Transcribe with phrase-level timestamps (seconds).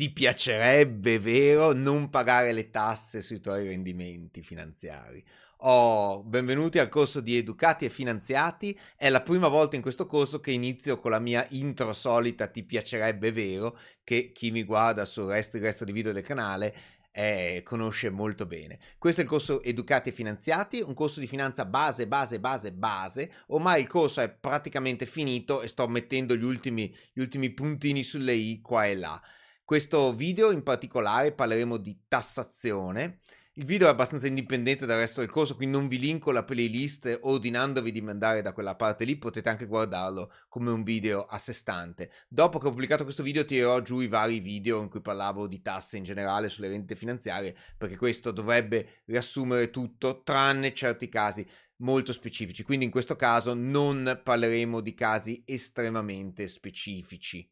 [0.00, 5.22] ti piacerebbe, vero, non pagare le tasse sui tuoi rendimenti finanziari.
[5.58, 8.74] Oh, benvenuti al corso di Educati e Finanziati.
[8.96, 12.62] È la prima volta in questo corso che inizio con la mia intro solita Ti
[12.62, 13.78] piacerebbe, vero?
[14.02, 16.74] Che chi mi guarda sul resto, resto di video del canale
[17.10, 18.78] eh, conosce molto bene.
[18.96, 23.30] Questo è il corso Educati e Finanziati, un corso di finanza base, base, base, base.
[23.48, 28.32] Ormai il corso è praticamente finito e sto mettendo gli ultimi, gli ultimi puntini sulle
[28.32, 29.22] i qua e là.
[29.70, 33.20] Questo video in particolare parleremo di tassazione.
[33.52, 37.20] Il video è abbastanza indipendente dal resto del corso, quindi non vi linko la playlist
[37.22, 41.52] ordinandovi di mandare da quella parte lì, potete anche guardarlo come un video a sé
[41.52, 42.10] stante.
[42.26, 45.62] Dopo che ho pubblicato questo video tirerò giù i vari video in cui parlavo di
[45.62, 52.12] tasse in generale sulle rendite finanziarie, perché questo dovrebbe riassumere tutto, tranne certi casi molto
[52.12, 52.64] specifici.
[52.64, 57.48] Quindi in questo caso non parleremo di casi estremamente specifici.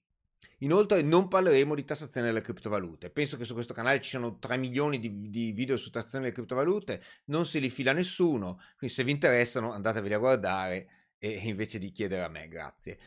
[0.58, 3.10] Inoltre non parleremo di tassazione delle criptovalute.
[3.10, 6.34] Penso che su questo canale ci siano 3 milioni di, di, video su tassazione delle
[6.34, 11.78] criptovalute, non si li fila nessuno, quindi se vi interessano andateveli a guardare e invece
[11.78, 12.98] di chiedere a me, grazie.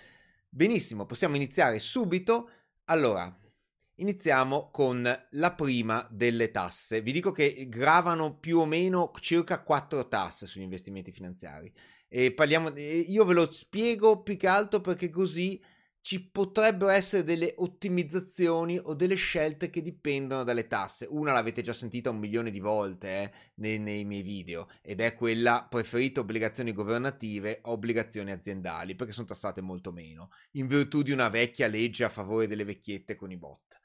[0.47, 2.49] Benissimo, possiamo iniziare subito.
[2.85, 3.37] Allora,
[3.95, 7.01] iniziamo con la prima delle tasse.
[7.01, 11.71] Vi dico che gravano più o meno circa 4 tasse sugli investimenti finanziari.
[12.07, 15.61] E parliamo, io ve lo spiego più che altro perché così
[16.01, 21.07] ci potrebbero essere delle ottimizzazioni o delle scelte che dipendono dalle tasse.
[21.09, 25.13] Una l'avete già sentita un milione di volte eh, nei, nei, miei video ed è
[25.13, 31.11] quella preferita obbligazioni governative o obbligazioni aziendali perché sono tassate molto meno in virtù di
[31.11, 33.79] una vecchia legge a favore delle vecchiette con i bot.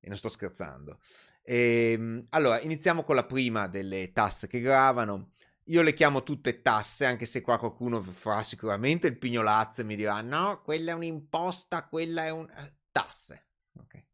[0.00, 0.98] E non sto scherzando.
[1.42, 5.32] E, ehm, allora, iniziamo con la prima delle tasse che gravano
[5.70, 9.96] io le chiamo tutte tasse, anche se qua qualcuno farà sicuramente il pignolazzo e mi
[9.96, 12.48] dirà no, quella è un'imposta, quella è un...
[12.50, 13.46] Eh, tasse.
[13.78, 14.04] Ok.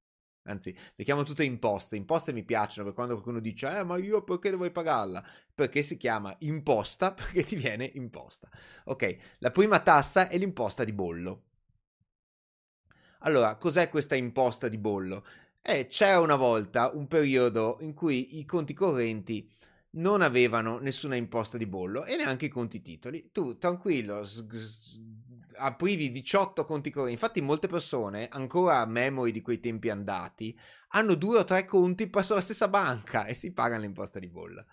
[0.44, 1.96] Anzi, le chiamo tutte imposte.
[1.96, 5.24] Imposte mi piacciono perché quando qualcuno dice eh, ma io perché devo pagarla?
[5.54, 8.48] Perché si chiama imposta perché ti viene imposta.
[8.84, 11.42] Ok, la prima tassa è l'imposta di bollo.
[13.20, 15.24] Allora, cos'è questa imposta di bollo?
[15.62, 19.50] Eh, c'era una volta un periodo in cui i conti correnti
[19.96, 23.30] non avevano nessuna imposta di bollo e neanche i conti titoli.
[23.32, 25.00] Tu tranquillo, s- s-
[25.56, 27.14] aprivi 18 conti correnti.
[27.14, 30.58] Infatti, molte persone, ancora memori di quei tempi andati,
[30.88, 34.64] hanno due o tre conti presso la stessa banca e si pagano l'imposta di bollo.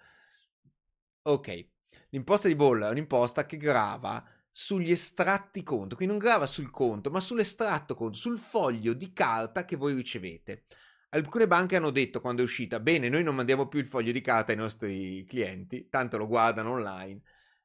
[1.26, 1.68] Ok,
[2.10, 7.10] l'imposta di bollo è un'imposta che grava sugli estratti conto, quindi non grava sul conto,
[7.10, 10.66] ma sull'estratto conto, sul foglio di carta che voi ricevete.
[11.14, 14.20] Alcune banche hanno detto quando è uscita, bene, noi non mandiamo più il foglio di
[14.22, 17.22] carta ai nostri clienti, tanto lo guardano online.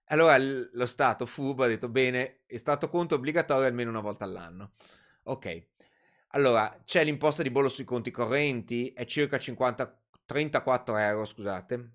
[0.09, 4.25] Allora l- lo Stato furbo ha detto, bene, è stato conto obbligatorio almeno una volta
[4.25, 4.73] all'anno.
[5.25, 5.67] Ok,
[6.29, 11.91] allora c'è l'imposta di bollo sui conti correnti, è circa 50, 34 euro, scusate,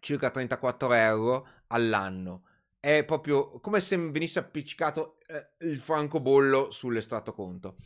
[0.00, 2.44] circa 34 euro all'anno.
[2.80, 7.76] È proprio come se venisse appiccicato eh, il francobollo sull'estratto conto.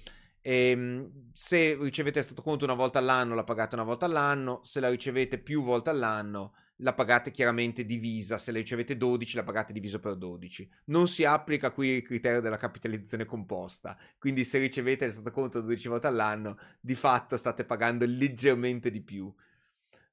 [0.47, 4.79] E, ehm, se ricevete stato conto una volta all'anno, la pagate una volta all'anno, se
[4.79, 9.73] la ricevete più volte all'anno, la pagate chiaramente divisa, se la ricevete 12 la pagate
[9.73, 10.71] diviso per 12.
[10.85, 15.61] Non si applica qui il criterio della capitalizzazione composta, quindi se ricevete il stato conto
[15.61, 19.33] 12 volte all'anno, di fatto state pagando leggermente di più.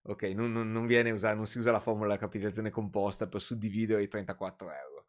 [0.06, 3.40] Ok, non, non, non, viene usata, non si usa la formula della capitalizzazione composta per
[3.40, 5.08] suddividere i 34 euro.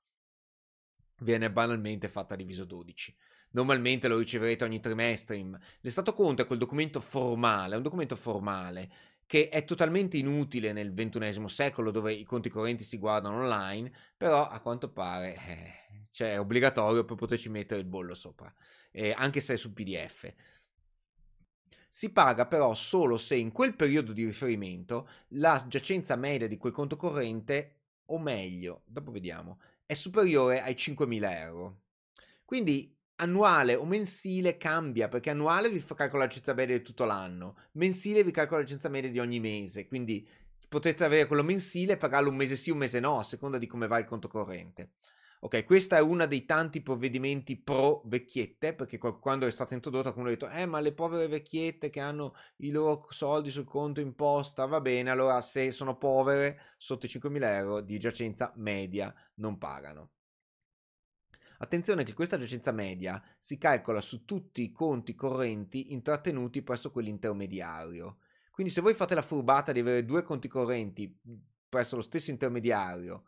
[1.21, 3.17] Viene banalmente fatta diviso 12
[3.55, 5.45] normalmente lo riceverete ogni trimestre.
[5.81, 8.91] L'estato conto è quel documento formale, è un documento formale
[9.27, 14.47] che è totalmente inutile nel XXI secolo dove i conti correnti si guardano online, però
[14.49, 18.53] a quanto pare eh, cioè, è obbligatorio per poterci mettere il bollo sopra,
[18.91, 20.33] eh, anche se è su PDF.
[21.89, 26.73] Si paga però solo se in quel periodo di riferimento la giacenza media di quel
[26.73, 31.83] conto corrente, o meglio, dopo vediamo, è superiore ai 5.000 euro.
[32.45, 37.05] Quindi annuale o mensile cambia perché annuale vi fa calcolare la licenza media di tutto
[37.05, 40.27] l'anno, mensile vi calcola la licenza media di ogni mese, quindi
[40.69, 43.67] potete avere quello mensile e pagarlo un mese sì, un mese no, a seconda di
[43.67, 44.93] come va il conto corrente.
[45.45, 50.29] Ok, questo è uno dei tanti provvedimenti pro vecchiette, perché quando è stato introdotto qualcuno
[50.29, 54.65] ha detto, eh ma le povere vecchiette che hanno i loro soldi sul conto imposta,
[54.65, 60.14] va bene, allora se sono povere, sotto i 5.000 euro di giacenza media non pagano.
[61.59, 68.19] Attenzione che questa giacenza media si calcola su tutti i conti correnti intrattenuti presso quell'intermediario.
[68.51, 71.13] Quindi se voi fate la furbata di avere due conti correnti
[71.69, 73.25] presso lo stesso intermediario,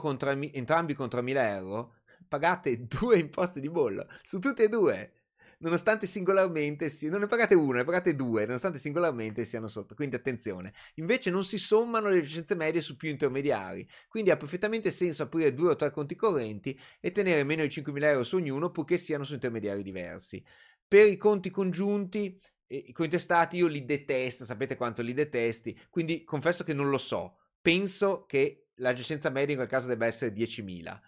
[0.00, 1.94] con 3, entrambi con 3.000 euro,
[2.26, 5.12] pagate due imposte di bollo su tutte e due.
[5.58, 9.94] Nonostante singolarmente, si, non ne pagate uno, ne pagate due, nonostante singolarmente siano sotto.
[9.94, 10.72] Quindi attenzione.
[10.94, 15.54] Invece non si sommano le licenze medie su più intermediari, quindi ha perfettamente senso aprire
[15.54, 19.24] due o tre conti correnti e tenere meno di 5.000 euro su ognuno purché siano
[19.24, 20.44] su intermediari diversi.
[20.86, 22.38] Per i conti congiunti,
[22.68, 27.36] i cointestati io li detesto, sapete quanto li detesti, quindi confesso che non lo so.
[27.60, 30.98] Penso che la licenza media in quel caso debba essere 10.000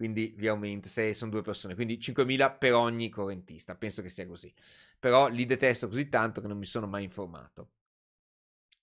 [0.00, 4.26] quindi vi aumenta se sono due persone, quindi 5.000 per ogni correntista, penso che sia
[4.26, 4.50] così.
[4.98, 7.72] Però li detesto così tanto che non mi sono mai informato.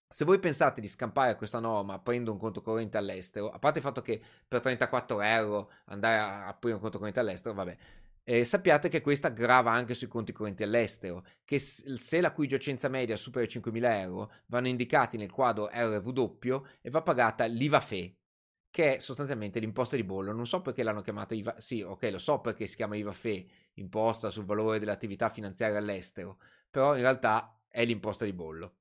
[0.08, 3.86] Se voi pensate di scampare questa norma aprendo un conto corrente all'estero, a parte il
[3.86, 7.78] fatto che per 34 euro andare a aprire un conto corrente all'estero, vabbè,
[8.24, 12.90] eh, sappiate che questa grava anche sui conti correnti all'estero, che se la cui giacenza
[12.90, 18.16] media supera i 5.000 euro vanno indicati nel quadro RW e va pagata l'IVA FE,
[18.78, 20.32] che è sostanzialmente l'imposta di bollo.
[20.32, 23.48] Non so perché l'hanno chiamata IVA, sì, ok, lo so perché si chiama IVA FE,
[23.74, 26.38] imposta sul valore delle attività finanziarie all'estero,
[26.70, 28.76] però in realtà è l'imposta di bollo.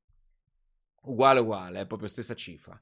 [1.04, 2.78] Uguale uguale, è proprio stessa cifra.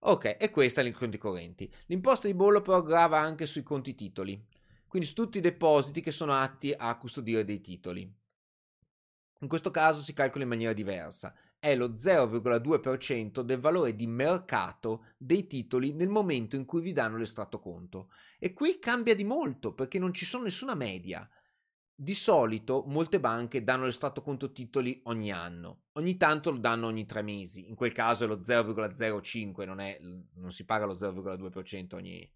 [0.00, 1.68] Ok, e questa è i conti correnti.
[1.86, 4.40] L'imposta di bollo però grava anche sui conti titoli,
[4.86, 8.02] quindi su tutti i depositi che sono atti a custodire dei titoli.
[9.40, 15.06] In questo caso si calcola in maniera diversa è lo 0,2% del valore di mercato
[15.16, 18.10] dei titoli nel momento in cui vi danno l'estratto conto.
[18.38, 21.28] E qui cambia di molto perché non ci sono nessuna media.
[22.00, 27.04] Di solito molte banche danno l'estratto conto titoli ogni anno, ogni tanto lo danno ogni
[27.06, 31.96] tre mesi, in quel caso è lo 0,05, non, è, non si paga lo 0,2%
[31.96, 32.32] ogni...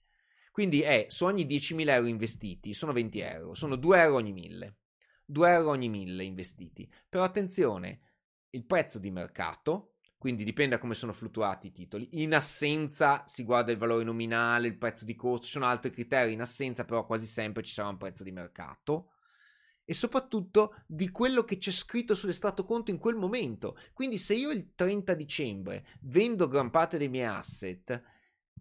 [0.50, 4.76] Quindi è su ogni 10.000 euro investiti, sono 20 euro, sono 2 euro ogni 1000,
[5.26, 6.92] 2 euro ogni 1000 investiti.
[7.08, 8.11] Però attenzione,
[8.52, 12.22] il prezzo di mercato, quindi dipende da come sono fluttuati i titoli.
[12.22, 16.32] In assenza si guarda il valore nominale, il prezzo di costo, ci sono altri criteri,
[16.32, 19.08] in assenza però quasi sempre ci sarà un prezzo di mercato.
[19.84, 23.76] E soprattutto di quello che c'è scritto sull'estratto conto in quel momento.
[23.93, 28.00] Quindi se io il 30 dicembre vendo gran parte dei miei asset,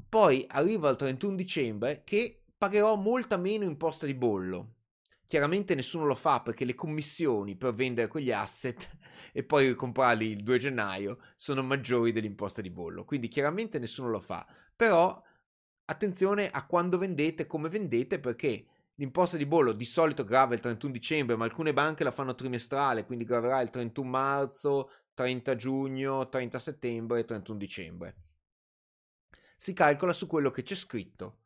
[0.09, 4.77] poi arrivo al 31 dicembre che pagherò molta meno imposta di bollo.
[5.31, 8.97] Chiaramente nessuno lo fa perché le commissioni per vendere quegli asset
[9.31, 13.05] e poi ricomprarli il 2 gennaio sono maggiori dell'imposta di bollo.
[13.05, 14.45] Quindi chiaramente nessuno lo fa.
[14.75, 15.23] Però
[15.85, 20.91] attenzione a quando vendete, come vendete, perché l'imposta di bollo di solito grava il 31
[20.91, 26.59] dicembre, ma alcune banche la fanno trimestrale, quindi graverà il 31 marzo, 30 giugno, 30
[26.59, 28.15] settembre e 31 dicembre.
[29.55, 31.40] Si calcola su quello che c'è scritto.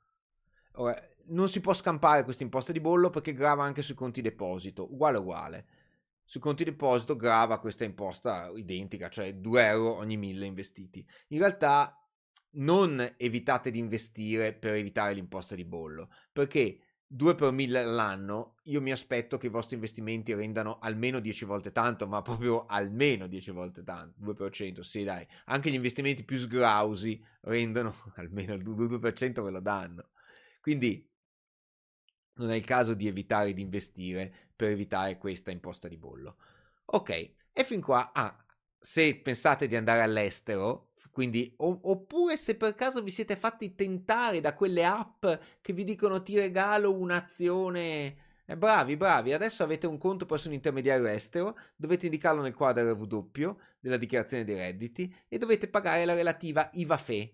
[0.75, 4.91] Ora, non si può scampare questa imposta di bollo perché grava anche sui conti deposito,
[4.91, 5.65] uguale uguale.
[6.23, 11.05] Sui conti deposito grava questa imposta identica, cioè 2 euro ogni 1000 investiti.
[11.29, 11.95] In realtà
[12.57, 18.81] non evitate di investire per evitare l'imposta di bollo, perché 2 per 1000 all'anno, io
[18.81, 23.51] mi aspetto che i vostri investimenti rendano almeno 10 volte tanto, ma proprio almeno 10
[23.51, 25.25] volte tanto, 2%, sì dai.
[25.45, 30.09] Anche gli investimenti più sgrausi rendono almeno il 2% ve lo danno.
[30.65, 31.07] Quindi
[32.37, 36.37] non è il caso di evitare di investire per evitare questa imposta di bollo.
[36.85, 38.35] Ok, e fin qua, ah,
[38.79, 44.41] se pensate di andare all'estero, quindi, o, oppure se per caso vi siete fatti tentare
[44.41, 45.27] da quelle app
[45.61, 48.17] che vi dicono ti regalo un'azione.
[48.47, 52.91] Eh, bravi, bravi, adesso avete un conto presso un intermediario estero, dovete indicarlo nel quadro
[52.91, 57.33] RW della dichiarazione dei redditi e dovete pagare la relativa IVA FE.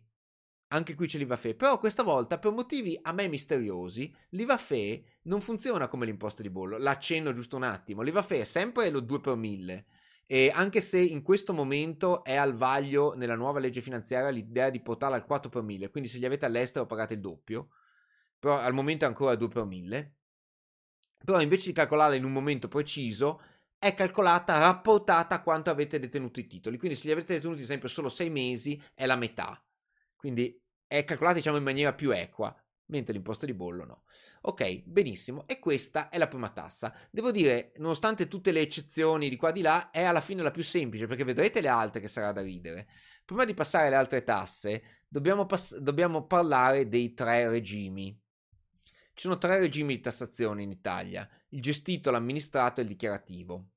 [0.74, 5.04] Anche qui c'è l'IVA FE, però questa volta per motivi a me misteriosi l'IVA FE
[5.24, 9.02] non funziona come l'imposta di bollo, l'accenno giusto un attimo, l'IVA FE è sempre lo
[9.02, 9.86] 2 per 1000
[10.26, 14.82] e anche se in questo momento è al vaglio nella nuova legge finanziaria l'idea di
[14.82, 17.72] portarla al 4 per 1000, quindi se li avete all'estero pagate il doppio,
[18.40, 20.16] però al momento è ancora 2 per 1000,
[21.26, 23.42] però invece di calcolarla in un momento preciso
[23.78, 27.66] è calcolata rapportata a quanto avete detenuto i titoli, quindi se li avete detenuti ad
[27.66, 29.62] esempio solo 6 mesi è la metà,
[30.16, 30.61] quindi
[30.92, 32.54] è calcolata diciamo in maniera più equa
[32.88, 34.04] mentre l'imposta di bollo no.
[34.42, 36.94] Ok, benissimo, e questa è la prima tassa.
[37.10, 40.52] Devo dire, nonostante tutte le eccezioni di qua e di là, è alla fine la
[40.52, 42.90] più semplice, perché vedrete le altre che sarà da ridere.
[43.24, 48.14] Prima di passare alle altre tasse, dobbiamo, pass- dobbiamo parlare dei tre regimi.
[49.14, 53.71] Ci sono tre regimi di tassazione in Italia, il gestito, l'amministrato e il dichiarativo.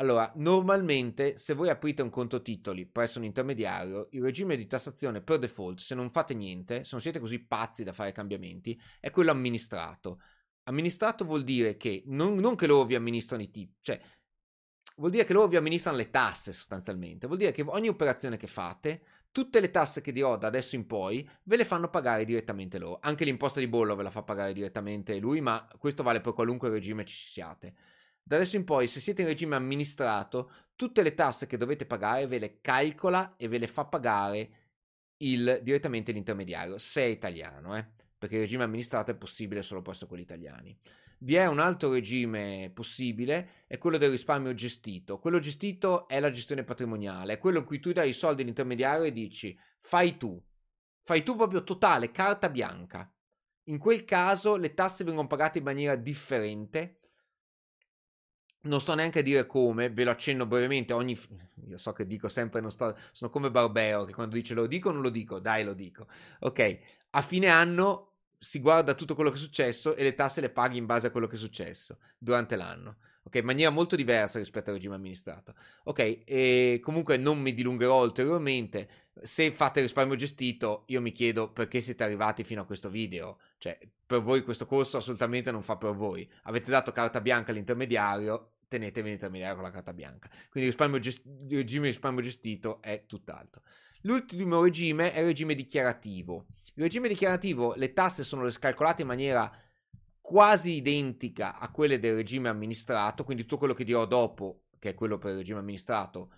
[0.00, 5.20] Allora, normalmente se voi aprite un conto titoli presso un intermediario, il regime di tassazione
[5.20, 9.10] per default, se non fate niente, se non siete così pazzi da fare cambiamenti, è
[9.10, 10.22] quello amministrato.
[10.64, 14.00] Amministrato vuol dire che non, non che loro vi amministrano i titoli, cioè
[14.96, 18.46] vuol dire che loro vi amministrano le tasse sostanzialmente, vuol dire che ogni operazione che
[18.46, 22.78] fate, tutte le tasse che dirò da adesso in poi, ve le fanno pagare direttamente
[22.78, 23.00] loro.
[23.02, 26.70] Anche l'imposta di bollo ve la fa pagare direttamente lui, ma questo vale per qualunque
[26.70, 27.74] regime ci siate
[28.22, 32.26] da adesso in poi, se siete in regime amministrato, tutte le tasse che dovete pagare
[32.26, 34.50] ve le calcola e ve le fa pagare
[35.18, 37.86] il, direttamente l'intermediario, se è italiano, eh?
[38.16, 40.78] perché il regime amministrato è possibile solo presso quelli italiani.
[41.22, 45.18] Vi è un altro regime possibile, è quello del risparmio gestito.
[45.18, 49.04] Quello gestito è la gestione patrimoniale, è quello in cui tu dai i soldi all'intermediario
[49.04, 50.42] e dici fai tu,
[51.02, 53.12] fai tu proprio totale, carta bianca.
[53.64, 56.99] In quel caso le tasse vengono pagate in maniera differente.
[58.62, 60.92] Non sto neanche a dire come, ve lo accenno brevemente.
[60.92, 61.18] Ogni,
[61.66, 64.90] io so che dico sempre, non sto, sono come Barbero che quando dice lo dico
[64.90, 66.06] non lo dico, dai lo dico.
[66.40, 66.78] Ok,
[67.10, 70.78] a fine anno si guarda tutto quello che è successo e le tasse le paghi
[70.78, 72.96] in base a quello che è successo durante l'anno.
[73.22, 75.54] Ok, in maniera molto diversa rispetto al regime amministrato.
[75.84, 78.88] Ok, e comunque non mi dilungherò ulteriormente.
[79.22, 83.38] Se fate risparmio gestito, io mi chiedo perché siete arrivati fino a questo video.
[83.60, 86.28] Cioè, per voi questo corso assolutamente non fa per voi.
[86.44, 90.30] Avete dato carta bianca all'intermediario, tenetevi l'intermediario con la carta bianca.
[90.48, 93.60] Quindi il, gest- il regime di risparmio gestito è tutt'altro.
[94.04, 96.46] L'ultimo regime è il regime dichiarativo.
[96.74, 99.54] Il regime dichiarativo, le tasse sono scalcolate in maniera
[100.22, 104.94] quasi identica a quelle del regime amministrato, quindi tutto quello che dirò dopo, che è
[104.94, 106.32] quello per il regime amministrato,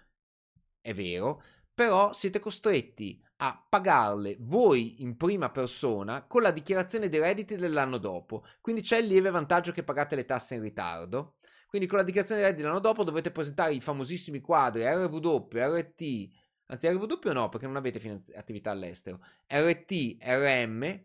[0.80, 1.40] è vero,
[1.72, 7.98] però siete costretti a pagarle voi in prima persona con la dichiarazione dei redditi dell'anno
[7.98, 8.44] dopo.
[8.60, 11.38] Quindi c'è il lieve vantaggio che pagate le tasse in ritardo.
[11.66, 16.30] Quindi con la dichiarazione dei redditi dell'anno dopo dovete presentare i famosissimi quadri RW, RT,
[16.66, 21.04] anzi RW no perché non avete finanzi- attività all'estero, RT, RM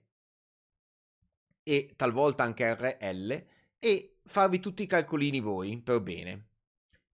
[1.64, 3.46] e talvolta anche RL
[3.80, 6.47] e farvi tutti i calcolini voi per bene.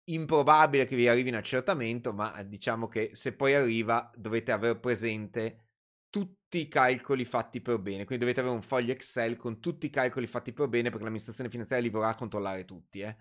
[0.05, 5.69] Improbabile che vi arrivi in accertamento, ma diciamo che se poi arriva dovete avere presente
[6.11, 9.91] tutti i calcoli fatti per bene, quindi dovete avere un foglio Excel con tutti i
[9.91, 13.01] calcoli fatti per bene perché l'amministrazione finanziaria li vorrà controllare tutti.
[13.01, 13.17] Eh.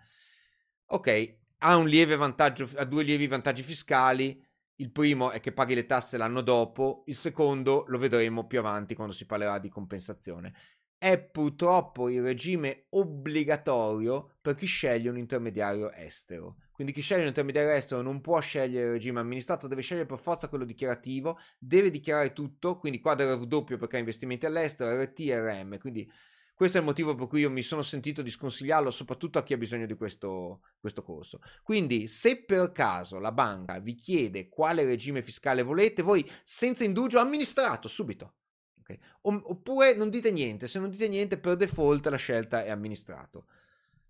[0.87, 4.45] Ok, ha un lieve vantaggio, ha due lievi vantaggi fiscali,
[4.75, 8.95] il primo è che paghi le tasse l'anno dopo, il secondo lo vedremo più avanti
[8.95, 10.53] quando si parlerà di compensazione.
[10.97, 16.57] È purtroppo il regime obbligatorio per chi sceglie un intermediario estero.
[16.81, 20.17] Quindi chi sceglie un intermediario estero non può scegliere il regime amministrato, deve scegliere per
[20.17, 25.19] forza quello dichiarativo, deve dichiarare tutto, quindi qua deve doppio perché ha investimenti all'estero, RT
[25.19, 26.11] e RM, quindi
[26.55, 29.53] questo è il motivo per cui io mi sono sentito di sconsigliarlo soprattutto a chi
[29.53, 31.39] ha bisogno di questo, questo corso.
[31.61, 37.19] Quindi se per caso la banca vi chiede quale regime fiscale volete, voi senza indugio
[37.19, 38.37] amministrato subito.
[38.79, 38.99] Okay?
[39.21, 43.45] Oppure non dite niente, se non dite niente per default la scelta è amministrato.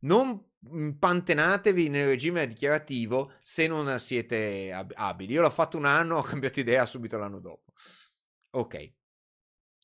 [0.02, 0.50] Non
[1.00, 5.34] pantenatevi nel regime dichiarativo se non siete abili.
[5.34, 7.74] Io l'ho fatto un anno, ho cambiato idea subito l'anno dopo.
[8.52, 8.94] Ok.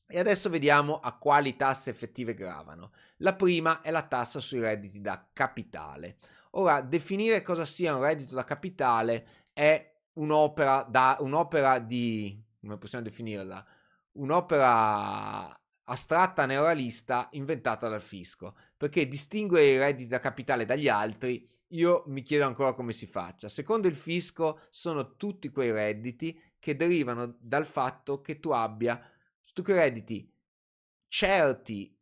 [0.09, 2.91] E adesso vediamo a quali tasse effettive gravano.
[3.17, 6.17] La prima è la tassa sui redditi da capitale.
[6.51, 12.41] Ora, definire cosa sia un reddito da capitale è un'opera, da, un'opera di...
[12.61, 13.65] come possiamo definirla?
[14.13, 15.53] Un'opera
[15.89, 22.21] astratta neoralista inventata dal fisco, perché distinguere i redditi da capitale dagli altri io mi
[22.21, 23.49] chiedo ancora come si faccia.
[23.49, 29.01] Secondo il fisco sono tutti quei redditi che derivano dal fatto che tu abbia
[29.53, 30.31] tu crediti
[31.07, 31.97] certi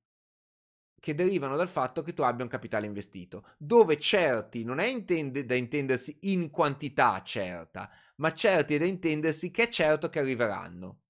[1.00, 5.46] che derivano dal fatto che tu abbia un capitale investito, dove certi non è intende,
[5.46, 11.03] da intendersi in quantità certa, ma certi è da intendersi che è certo che arriveranno.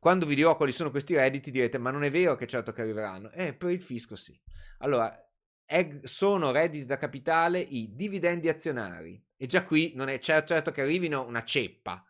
[0.00, 2.80] Quando vi dirò quali sono questi redditi direte ma non è vero che certo che
[2.80, 3.30] arriveranno.
[3.30, 4.36] Eh, per il fisco sì.
[4.78, 5.16] Allora,
[5.64, 9.22] è, sono redditi da capitale i dividendi azionari.
[9.36, 12.04] E già qui non è certo, certo che arrivino una ceppa,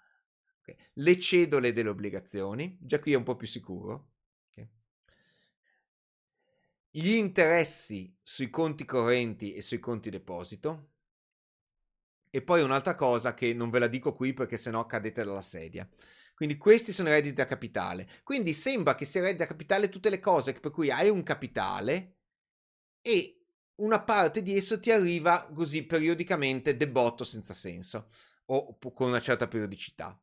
[0.63, 0.77] Okay.
[0.95, 4.09] Le cedole delle obbligazioni, già qui è un po' più sicuro.
[6.93, 10.89] Gli interessi sui conti correnti e sui conti deposito.
[12.31, 15.89] E poi un'altra cosa che non ve la dico qui perché sennò cadete dalla sedia.
[16.41, 18.09] Quindi questi sono i redditi da capitale.
[18.23, 22.15] Quindi sembra che sia reddito da capitale tutte le cose per cui hai un capitale
[23.03, 23.45] e
[23.83, 28.09] una parte di esso ti arriva così periodicamente debotto senza senso
[28.47, 30.19] o con una certa periodicità.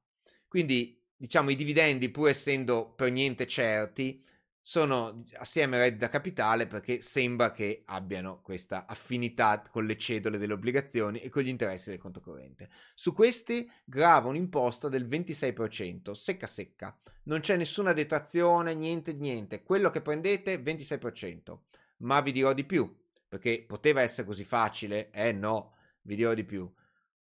[0.47, 4.25] Quindi, diciamo, i dividendi, pur essendo per niente certi,
[4.69, 10.37] sono assieme al reddito da capitale perché sembra che abbiano questa affinità con le cedole
[10.37, 12.69] delle obbligazioni e con gli interessi del conto corrente.
[12.93, 16.99] Su questi grava un'imposta del 26%, secca secca.
[17.23, 19.63] Non c'è nessuna detrazione, niente niente.
[19.63, 21.59] Quello che prendete 26%.
[21.99, 22.93] Ma vi dirò di più,
[23.25, 26.69] perché poteva essere così facile, eh no, vi dirò di più.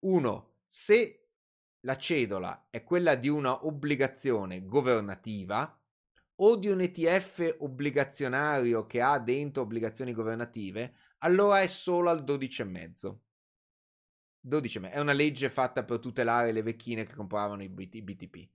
[0.00, 1.28] Uno, se
[1.84, 5.79] la cedola è quella di una obbligazione governativa
[6.42, 13.16] o di un ETF obbligazionario che ha dentro obbligazioni governative, allora è solo al 12,5.
[14.42, 18.48] 12 è una legge fatta per tutelare le vecchine che compravano i, BTP.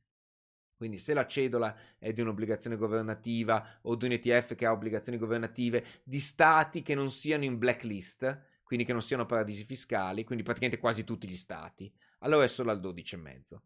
[0.76, 5.18] Quindi se la cedola è di un'obbligazione governativa o di un ETF che ha obbligazioni
[5.18, 10.44] governative di stati che non siano in blacklist, quindi che non siano paradisi fiscali, quindi
[10.44, 13.60] praticamente quasi tutti gli stati, allora è solo al 12,5.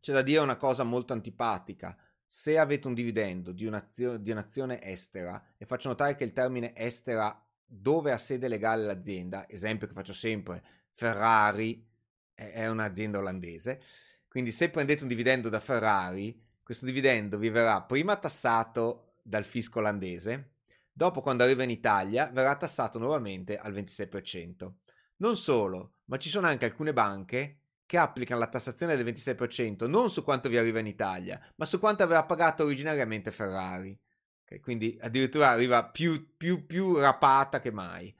[0.00, 1.96] C'è da dire una cosa molto antipatica.
[2.34, 6.74] Se avete un dividendo di un'azione, di un'azione estera, e faccio notare che il termine
[6.74, 11.86] estera dove ha sede legale l'azienda, esempio che faccio sempre, Ferrari
[12.32, 13.82] è un'azienda olandese,
[14.28, 19.80] quindi se prendete un dividendo da Ferrari, questo dividendo vi verrà prima tassato dal fisco
[19.80, 20.54] olandese,
[20.90, 24.72] dopo quando arriva in Italia verrà tassato nuovamente al 26%.
[25.16, 27.58] Non solo, ma ci sono anche alcune banche
[27.92, 31.78] che applicano la tassazione del 26% non su quanto vi arriva in Italia, ma su
[31.78, 33.94] quanto aveva pagato originariamente Ferrari.
[34.44, 38.10] Okay, quindi addirittura arriva più, più, più rapata che mai.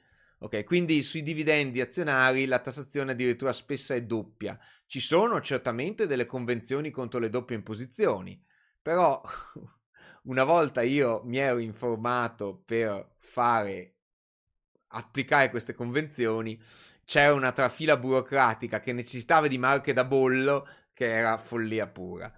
[0.40, 4.58] Ok, quindi sui dividendi azionari la tassazione addirittura spesso è doppia.
[4.84, 8.38] Ci sono certamente delle convenzioni contro le doppie imposizioni,
[8.82, 9.22] però
[10.24, 13.94] una volta io mi ero informato per fare
[14.88, 16.60] applicare queste convenzioni,
[17.12, 22.32] c'era una trafila burocratica che necessitava di marche da bollo che era follia pura.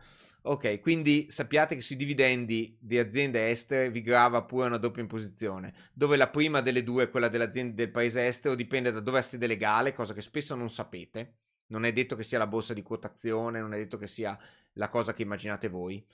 [0.47, 5.73] Ok, quindi sappiate che sui dividendi di aziende estere vi grava pure una doppia imposizione,
[5.93, 9.47] dove la prima delle due, quella dell'azienda del paese estero, dipende da dove ha sede
[9.47, 11.37] legale, cosa che spesso non sapete.
[11.69, 14.37] Non è detto che sia la borsa di quotazione, non è detto che sia
[14.73, 16.04] la cosa che immaginate voi.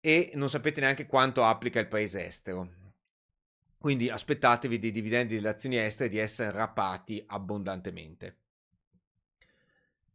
[0.00, 2.83] E non sapete neanche quanto applica il paese estero.
[3.84, 8.38] Quindi aspettatevi dei dividendi delle azioni estere di essere rapati abbondantemente.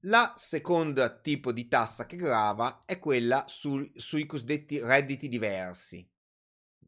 [0.05, 6.03] La seconda tipo di tassa che grava è quella sul, sui cosiddetti redditi diversi.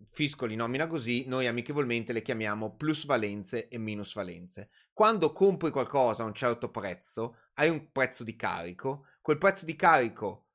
[0.09, 4.71] Fisco li nomina così, noi amichevolmente le chiamiamo plusvalenze e minusvalenze.
[4.91, 9.75] Quando compri qualcosa a un certo prezzo, hai un prezzo di carico, quel prezzo di
[9.75, 10.47] carico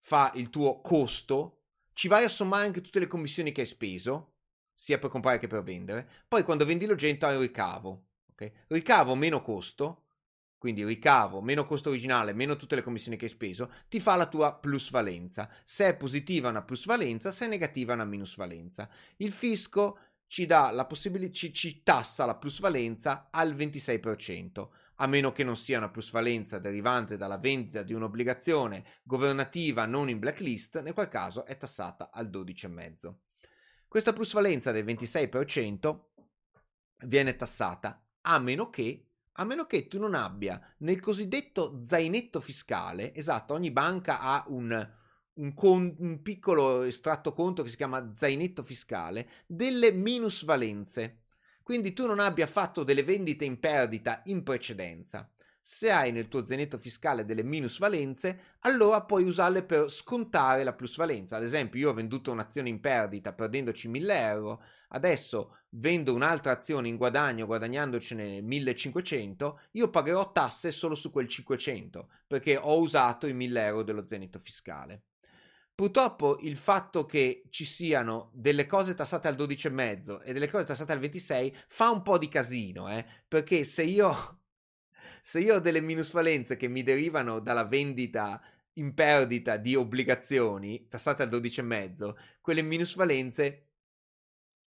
[0.00, 1.60] fa il tuo costo,
[1.92, 4.30] ci vai a sommare anche tutte le commissioni che hai speso,
[4.80, 8.06] sia per comprare che per vendere, poi quando vendi l'oggetto hai un ricavo.
[8.32, 8.50] Okay?
[8.68, 10.04] Ricavo meno costo,
[10.56, 14.24] quindi ricavo meno costo originale, meno tutte le commissioni che hai speso, ti fa la
[14.24, 15.50] tua plusvalenza.
[15.64, 18.88] Se è positiva una plusvalenza, se è negativa una minusvalenza.
[19.16, 25.30] Il fisco ci dà la possibilità, ci, ci tassa la plusvalenza al 26%, a meno
[25.30, 30.94] che non sia una plusvalenza derivante dalla vendita di un'obbligazione governativa non in blacklist, nel
[30.94, 33.29] qual caso è tassata al 12,5%.
[33.90, 36.00] Questa plusvalenza del 26%
[37.06, 43.12] viene tassata a meno che a meno che tu non abbia nel cosiddetto zainetto fiscale,
[43.12, 44.90] esatto, ogni banca ha un,
[45.32, 51.22] un, con, un piccolo estratto conto che si chiama zainetto fiscale, delle minusvalenze.
[51.60, 55.28] Quindi tu non abbia fatto delle vendite in perdita in precedenza.
[55.72, 61.36] Se hai nel tuo zainetto fiscale delle minusvalenze, allora puoi usarle per scontare la plusvalenza.
[61.36, 66.88] Ad esempio, io ho venduto un'azione in perdita perdendoci 1000 euro, adesso vendo un'altra azione
[66.88, 73.32] in guadagno guadagnandocene 1500, io pagherò tasse solo su quel 500 perché ho usato i
[73.32, 75.04] 1000 euro dello zenito fiscale.
[75.72, 80.90] Purtroppo il fatto che ci siano delle cose tassate al 12,5 e delle cose tassate
[80.90, 83.06] al 26 fa un po' di casino, eh?
[83.28, 84.39] perché se io,
[85.20, 88.40] se io ho delle minusvalenze che mi derivano dalla vendita
[88.74, 93.66] in perdita di obbligazioni tassate al 12,5, quelle minusvalenze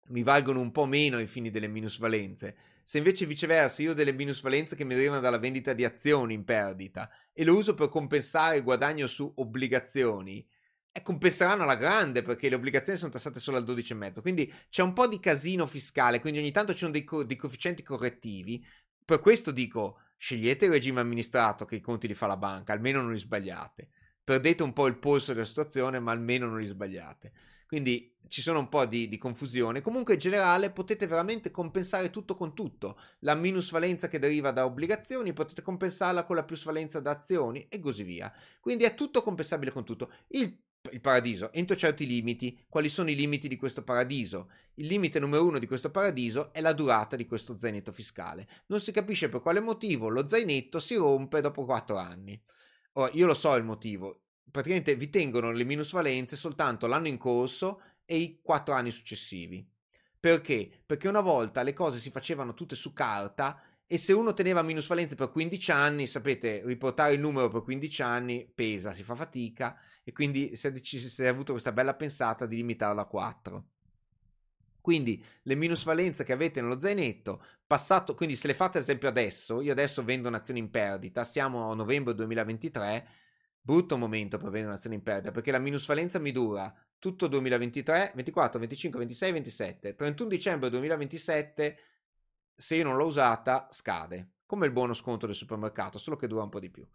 [0.07, 2.55] mi valgono un po' meno ai fini delle minusvalenze.
[2.83, 6.43] Se invece viceversa io ho delle minusvalenze che mi derivano dalla vendita di azioni in
[6.43, 10.45] perdita e lo uso per compensare il guadagno su obbligazioni,
[10.95, 14.21] e compenseranno alla grande perché le obbligazioni sono tassate solo al 12,5.
[14.21, 17.35] Quindi c'è un po' di casino fiscale, quindi ogni tanto ci sono dei, co- dei
[17.35, 18.63] coefficienti correttivi.
[19.03, 23.01] Per questo dico, scegliete il regime amministrato che i conti li fa la banca, almeno
[23.01, 23.89] non li sbagliate.
[24.23, 27.33] Perdete un po' il polso della situazione, ma almeno non li sbagliate.
[27.67, 29.81] Quindi ci sono un po' di, di, confusione.
[29.81, 32.97] Comunque in generale potete veramente compensare tutto con tutto.
[33.19, 38.03] La minusvalenza che deriva da obbligazioni potete compensarla con la plusvalenza da azioni e così
[38.03, 38.33] via.
[38.61, 40.09] Quindi è tutto compensabile con tutto.
[40.27, 40.57] Il,
[40.91, 44.51] il paradiso, entro certi limiti, quali sono i limiti di questo paradiso?
[44.75, 48.47] Il limite numero uno di questo paradiso è la durata di questo zainetto fiscale.
[48.67, 52.39] Non si capisce per quale motivo lo zainetto si rompe dopo 4 anni.
[52.93, 57.81] Ora, io lo so il motivo, praticamente vi tengono le minusvalenze soltanto l'anno in corso
[58.03, 59.65] e i quattro anni successivi.
[60.19, 60.83] Perché?
[60.85, 63.61] Perché una volta le cose si facevano tutte su carta
[63.93, 68.51] e se uno teneva minusvalenze per 15 anni, sapete, riportare il numero per 15 anni
[68.51, 72.47] pesa, si fa fatica e quindi si è, deciso, si è avuto questa bella pensata
[72.47, 73.65] di limitarlo a 4.
[74.81, 79.61] Quindi le minusvalenze che avete nello zainetto, passato, quindi se le fate ad esempio adesso,
[79.61, 83.07] io adesso vendo un'azione in perdita, siamo a novembre 2023,
[83.61, 88.57] brutto momento per vendere un'azione in perdita, perché la minusvalenza mi dura tutto 2023, 24,
[88.57, 91.77] 25, 26, 27, 31 dicembre 2027,
[92.55, 96.43] se io non l'ho usata, scade, come il buono sconto del supermercato, solo che dura
[96.43, 96.87] un po' di più.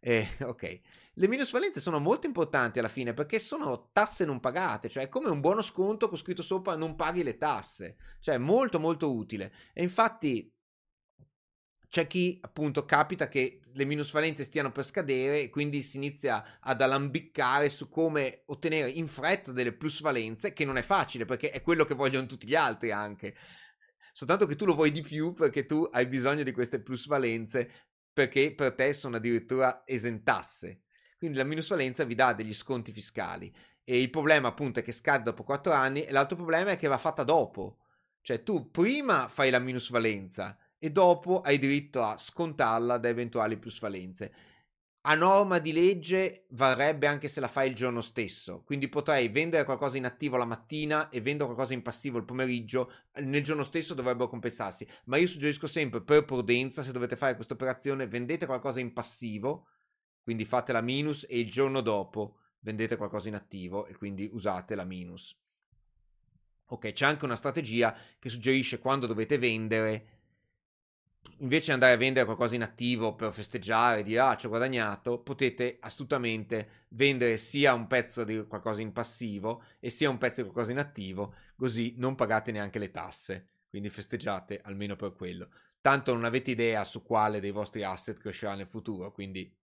[0.00, 0.80] Eh, ok,
[1.14, 5.28] le minusvalenze sono molto importanti alla fine perché sono tasse non pagate, cioè è come
[5.28, 9.52] un buono sconto con scritto sopra non paghi le tasse, cioè è molto molto utile.
[9.72, 10.52] E infatti
[11.88, 16.82] c'è chi appunto capita che le minusvalenze stiano per scadere e quindi si inizia ad
[16.82, 21.84] alambiccare su come ottenere in fretta delle plusvalenze, che non è facile perché è quello
[21.84, 23.34] che vogliono tutti gli altri anche.
[24.18, 27.70] Soltanto che tu lo vuoi di più perché tu hai bisogno di queste plusvalenze
[28.12, 30.80] perché per te sono addirittura esentasse.
[31.16, 33.54] Quindi la minusvalenza vi dà degli sconti fiscali.
[33.84, 36.88] E il problema appunto è che scade dopo 4 anni e l'altro problema è che
[36.88, 37.78] va fatta dopo.
[38.20, 44.32] Cioè tu prima fai la minusvalenza e dopo hai diritto a scontarla da eventuali plusvalenze
[45.10, 49.64] a norma di legge varrebbe anche se la fai il giorno stesso, quindi potrei vendere
[49.64, 53.94] qualcosa in attivo la mattina e vendere qualcosa in passivo il pomeriggio, nel giorno stesso
[53.94, 58.80] dovrebbero compensarsi, ma io suggerisco sempre per prudenza se dovete fare questa operazione vendete qualcosa
[58.80, 59.68] in passivo,
[60.22, 64.74] quindi fate la minus e il giorno dopo vendete qualcosa in attivo e quindi usate
[64.74, 65.34] la minus.
[66.66, 70.17] Ok, c'è anche una strategia che suggerisce quando dovete vendere
[71.38, 75.20] invece di andare a vendere qualcosa in attivo per festeggiare, dire ah ci ho guadagnato,
[75.20, 80.48] potete astutamente vendere sia un pezzo di qualcosa in passivo e sia un pezzo di
[80.48, 85.48] qualcosa in attivo, così non pagate neanche le tasse, quindi festeggiate almeno per quello.
[85.80, 89.54] Tanto non avete idea su quale dei vostri asset crescerà nel futuro, quindi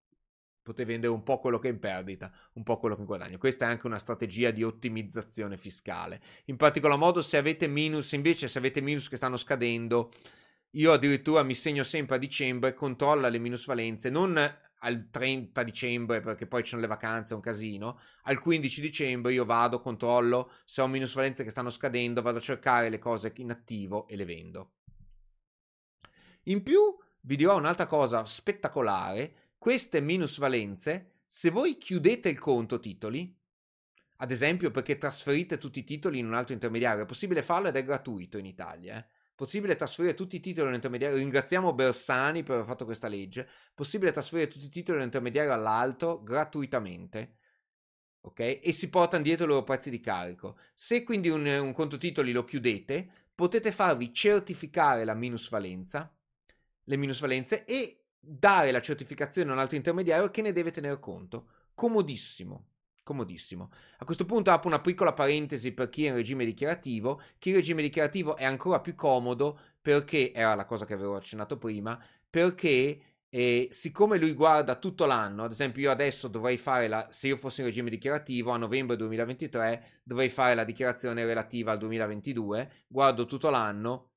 [0.66, 3.38] potete vendere un po' quello che è in perdita, un po' quello che in guadagno.
[3.38, 6.20] Questa è anche una strategia di ottimizzazione fiscale.
[6.46, 10.12] In particolar modo se avete minus, invece se avete minus che stanno scadendo,
[10.76, 14.38] io addirittura mi segno sempre a dicembre, controlla le minusvalenze, non
[14.80, 18.00] al 30 dicembre perché poi ci sono le vacanze, è un casino.
[18.24, 22.90] Al 15 dicembre io vado, controllo se ho minusvalenze che stanno scadendo, vado a cercare
[22.90, 24.74] le cose in attivo e le vendo.
[26.44, 26.82] In più
[27.22, 33.34] vi dirò un'altra cosa spettacolare, queste minusvalenze, se voi chiudete il conto titoli,
[34.18, 37.76] ad esempio perché trasferite tutti i titoli in un altro intermediario, è possibile farlo ed
[37.78, 39.15] è gratuito in Italia, eh?
[39.36, 41.18] Possibile trasferire tutti i titoli all'intermediario.
[41.18, 43.48] Ringraziamo Bersani per aver fatto questa legge.
[43.74, 47.36] Possibile trasferire tutti i titoli all'intermediario all'alto gratuitamente.
[48.22, 48.60] Ok?
[48.64, 50.58] E si portano dietro i loro prezzi di carico.
[50.74, 56.16] Se quindi un, un conto titoli lo chiudete, potete farvi certificare la minusvalenza,
[56.86, 61.50] le minusvalenze e dare la certificazione a un altro intermediario che ne deve tener conto.
[61.76, 62.70] Comodissimo
[63.06, 63.70] comodissimo.
[64.00, 67.22] A questo punto apro una piccola parentesi per chi è in regime dichiarativo.
[67.38, 71.16] Chi è in regime dichiarativo è ancora più comodo perché, era la cosa che avevo
[71.16, 76.88] accennato prima, perché eh, siccome lui guarda tutto l'anno, ad esempio io adesso dovrei fare
[76.88, 81.74] la, se io fossi in regime dichiarativo a novembre 2023 dovrei fare la dichiarazione relativa
[81.74, 84.12] al 2022, guardo tutto l'anno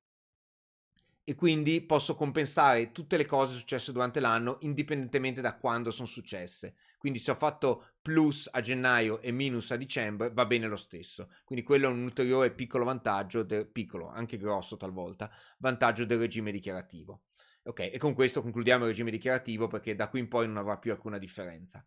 [1.28, 6.74] e quindi posso compensare tutte le cose successe durante l'anno indipendentemente da quando sono successe.
[6.96, 11.28] Quindi se ho fatto plus a gennaio e minus a dicembre va bene lo stesso.
[11.44, 16.50] Quindi quello è un ulteriore piccolo vantaggio, del, piccolo, anche grosso talvolta, vantaggio del regime
[16.50, 17.24] dichiarativo.
[17.64, 20.78] Ok, e con questo concludiamo il regime dichiarativo perché da qui in poi non avrà
[20.78, 21.84] più alcuna differenza.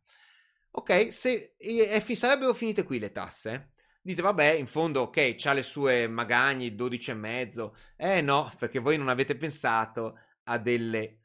[0.73, 3.71] Ok, se e sarebbero finite qui le tasse.
[3.99, 7.75] Dite, vabbè, in fondo, ok, c'ha le sue magagni, 12 e mezzo.
[7.97, 11.20] Eh no, perché voi non avete pensato a delle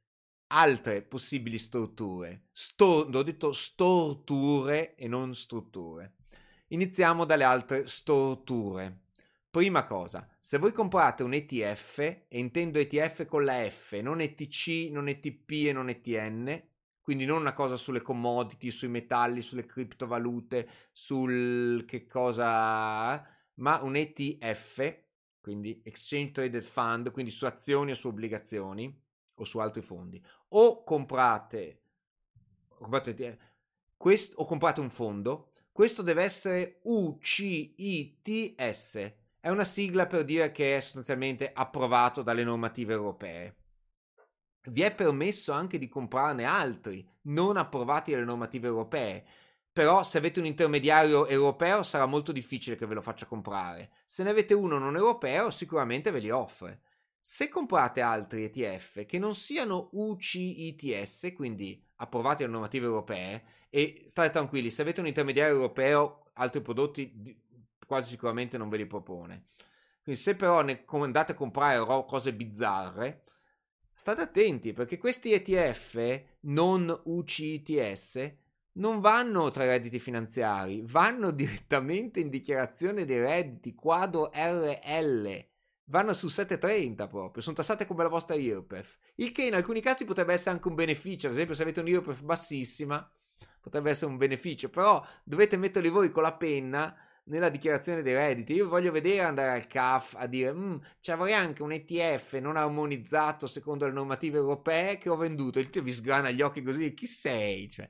[0.48, 2.48] altre possibili strutture.
[2.52, 6.16] Sto, ho detto storture e non strutture.
[6.68, 9.04] Iniziamo dalle altre storture.
[9.50, 14.90] Prima cosa, se voi comprate un ETF, e intendo ETF con la F, non ETC,
[14.90, 16.62] non ETP e non ETN,
[17.00, 23.96] quindi non una cosa sulle commodity, sui metalli, sulle criptovalute, sul che cosa, ma un
[23.96, 25.04] ETF,
[25.40, 29.04] quindi Exchange Traded Fund, quindi su azioni o su obbligazioni
[29.36, 30.22] o su altri fondi.
[30.48, 31.82] O comprate,
[32.68, 33.38] comprate
[33.96, 38.54] quest, o comprate un fondo, questo deve essere UCITS,
[39.40, 43.56] è una sigla per dire che è sostanzialmente approvato dalle normative europee
[44.68, 49.24] vi è permesso anche di comprarne altri non approvati dalle normative europee.
[49.72, 53.90] Però se avete un intermediario europeo sarà molto difficile che ve lo faccia comprare.
[54.06, 56.80] Se ne avete uno non europeo sicuramente ve li offre.
[57.28, 64.30] Se comprate altri ETF che non siano UCITS, quindi approvati dalle normative europee, e state
[64.30, 67.36] tranquilli, se avete un intermediario europeo altri prodotti
[67.84, 69.48] quasi sicuramente non ve li propone.
[70.04, 73.24] Quindi se però ne andate a comprare cose bizzarre,
[73.92, 78.34] state attenti perché questi ETF non UCITS
[78.74, 85.54] non vanno tra i redditi finanziari, vanno direttamente in dichiarazione dei redditi, quadro RL
[85.86, 90.04] vanno su 7,30 proprio, sono tassate come la vostra IRPEF, il che in alcuni casi
[90.04, 93.10] potrebbe essere anche un beneficio, ad esempio se avete un IRPEF bassissima
[93.60, 98.52] potrebbe essere un beneficio, però dovete metterli voi con la penna nella dichiarazione dei redditi.
[98.52, 102.56] Io voglio vedere andare al CAF a dire, mm, ci avrei anche un ETF non
[102.56, 105.58] armonizzato secondo le normative europee che ho venduto.
[105.58, 107.68] Il tio vi sgrana gli occhi così, chi sei?
[107.68, 107.88] Cioè,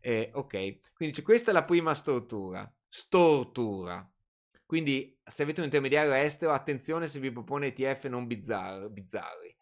[0.00, 2.70] eh, ok, quindi questa è la prima stortura.
[2.88, 4.10] Stortura.
[4.68, 8.90] Quindi se avete un intermediario estero, attenzione se vi propone ETF non bizzarri.
[8.90, 9.56] bizzarri.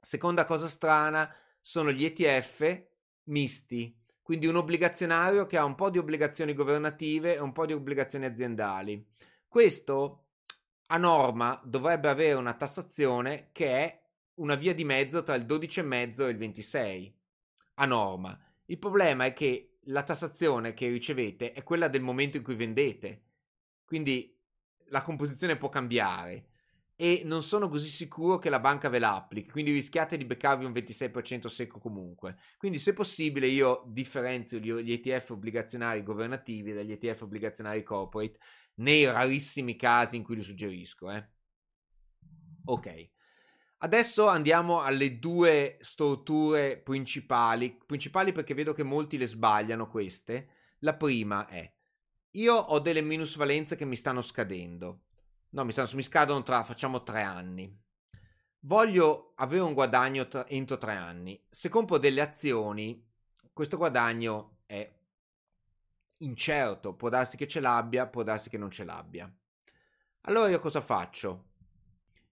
[0.00, 1.28] Seconda cosa strana
[1.60, 2.80] sono gli ETF
[3.24, 3.92] misti,
[4.22, 8.24] quindi un obbligazionario che ha un po' di obbligazioni governative e un po' di obbligazioni
[8.24, 9.04] aziendali.
[9.48, 10.26] Questo
[10.86, 14.02] a norma dovrebbe avere una tassazione che è
[14.34, 17.18] una via di mezzo tra il 12,5 e il 26
[17.74, 18.40] a norma.
[18.66, 23.30] Il problema è che la tassazione che ricevete è quella del momento in cui vendete
[23.84, 24.36] quindi
[24.86, 26.48] la composizione può cambiare
[27.02, 30.64] e non sono così sicuro che la banca ve la applichi, quindi rischiate di beccarvi
[30.64, 32.36] un 26% secco comunque.
[32.58, 38.38] Quindi se possibile io differenzio gli ETF obbligazionari governativi dagli ETF obbligazionari corporate
[38.74, 41.10] nei rarissimi casi in cui li suggerisco.
[41.10, 41.28] Eh.
[42.66, 43.10] Ok.
[43.78, 50.50] Adesso andiamo alle due strutture principali, principali perché vedo che molti le sbagliano queste.
[50.80, 51.68] La prima è
[52.32, 55.02] io ho delle minusvalenze che mi stanno scadendo.
[55.50, 57.80] No, mi, stanno, mi scadono tra, facciamo tre anni.
[58.60, 61.38] Voglio avere un guadagno tra, entro tre anni.
[61.50, 63.04] Se compro delle azioni,
[63.52, 64.90] questo guadagno è
[66.18, 66.94] incerto.
[66.94, 69.30] Può darsi che ce l'abbia, può darsi che non ce l'abbia.
[70.22, 71.50] Allora io cosa faccio?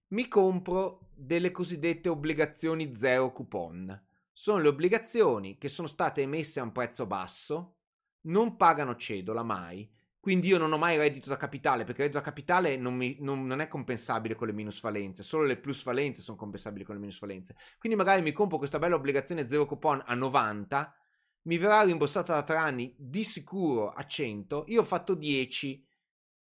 [0.09, 4.03] Mi compro delle cosiddette obbligazioni zero coupon.
[4.33, 7.80] Sono le obbligazioni che sono state emesse a un prezzo basso
[8.23, 9.89] non pagano cedola mai.
[10.19, 13.17] Quindi io non ho mai reddito da capitale, perché il reddito da capitale non, mi,
[13.21, 17.55] non, non, è compensabile con le minusvalenze, solo le plusvalenze sono compensabili con le minusvalenze.
[17.79, 20.95] Quindi magari mi compro questa bella obbligazione zero coupon a 90,
[21.43, 25.83] mi verrà rimborsata da tre anni di sicuro a 100, io ho fatto 10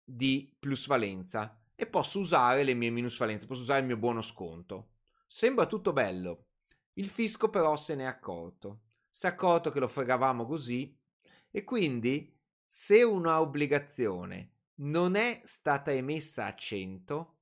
[0.01, 4.91] di plusvalenza e posso usare le mie minusvalenze, posso usare il mio buono sconto.
[5.27, 6.45] Sembra tutto bello.
[6.93, 8.83] Il fisco però se n'è accorto.
[9.09, 10.97] Si è accorto che lo fregavamo così
[11.55, 17.35] e quindi se una obbligazione non è stata emessa a 100,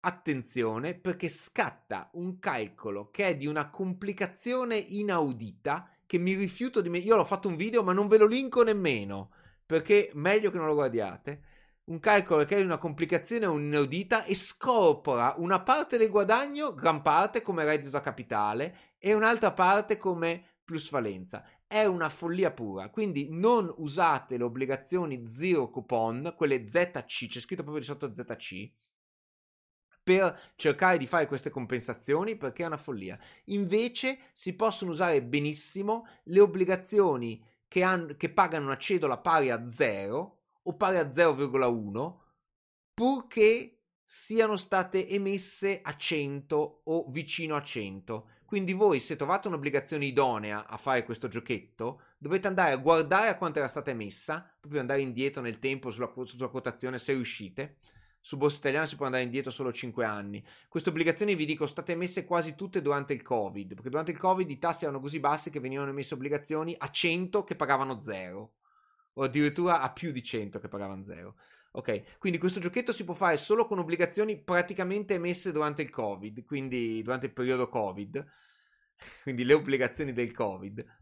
[0.00, 6.90] attenzione perché scatta un calcolo che è di una complicazione inaudita che mi rifiuto di
[6.90, 6.98] me.
[6.98, 9.30] Io l'ho fatto un video ma non ve lo linko nemmeno
[9.64, 11.44] perché meglio che non lo guardiate.
[11.84, 17.00] Un calcolo che è di una complicazione inaudita e scopra una parte del guadagno, gran
[17.00, 22.88] parte come reddito a capitale e un'altra parte come plusvalenza è una follia pura.
[22.88, 28.72] Quindi non usate le obbligazioni zero coupon, quelle ZC, c'è scritto proprio di sotto ZC,
[30.02, 33.18] per cercare di fare queste compensazioni perché è una follia.
[33.46, 39.68] Invece si possono usare benissimo le obbligazioni che, han, che pagano una cedola pari a
[39.68, 42.16] 0 o pari a 0,1
[42.94, 50.06] purché siano state emesse a 100 o vicino a 100 quindi voi se trovate un'obbligazione
[50.06, 54.80] idonea a fare questo giochetto, dovete andare a guardare a quanto era stata emessa, proprio
[54.80, 57.76] andare indietro nel tempo sulla, sulla quotazione se riuscite.
[58.22, 60.42] Su Borsa Italiana si può andare indietro solo 5 anni.
[60.66, 64.16] Queste obbligazioni, vi dico, sono state emesse quasi tutte durante il Covid, perché durante il
[64.16, 68.52] Covid i tassi erano così bassi che venivano emesse obbligazioni a 100 che pagavano 0,
[69.12, 71.34] o addirittura a più di 100 che pagavano 0.
[71.72, 76.44] Ok, quindi questo giochetto si può fare solo con obbligazioni praticamente emesse durante il Covid,
[76.44, 78.26] quindi durante il periodo Covid,
[79.22, 80.96] quindi le obbligazioni del Covid.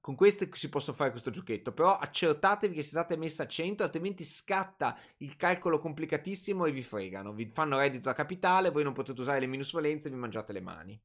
[0.00, 4.24] Con queste si possono fare questo giochetto, però accertatevi che siate messe a 100, altrimenti
[4.24, 9.20] scatta il calcolo complicatissimo e vi fregano, vi fanno reddito a capitale, voi non potete
[9.20, 11.00] usare le minusvalenze e vi mangiate le mani.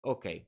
[0.00, 0.46] Ok.